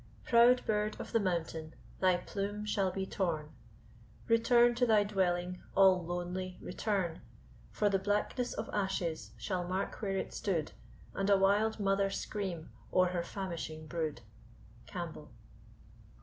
Proud 0.25 0.65
bird 0.65 0.99
of 0.99 1.11
the 1.11 1.19
mountain, 1.19 1.75
thy 1.99 2.17
plume 2.17 2.65
shall 2.65 2.89
be 2.91 3.05
torn!.... 3.05 3.51
Return 4.27 4.73
to 4.73 4.87
thy 4.87 5.03
dwelling; 5.03 5.61
all 5.75 6.03
lonely, 6.03 6.57
return; 6.59 7.21
For 7.69 7.87
the 7.87 7.99
blackness 7.99 8.55
of 8.55 8.67
ashes 8.73 9.29
shall 9.37 9.63
mark 9.67 10.01
where 10.01 10.17
it 10.17 10.33
stood, 10.33 10.71
And 11.13 11.29
a 11.29 11.37
wild 11.37 11.79
mother 11.79 12.09
scream 12.09 12.71
o'er 12.91 13.09
her 13.09 13.21
famishing 13.21 13.85
brood. 13.85 14.21
CAMPBELL. 14.87 15.29